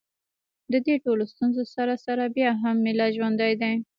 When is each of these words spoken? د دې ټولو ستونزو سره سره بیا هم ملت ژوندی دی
د 0.71 0.73
دې 0.85 0.95
ټولو 1.05 1.23
ستونزو 1.33 1.63
سره 1.75 1.93
سره 2.05 2.23
بیا 2.35 2.49
هم 2.61 2.75
ملت 2.85 3.09
ژوندی 3.17 3.53
دی 3.61 3.73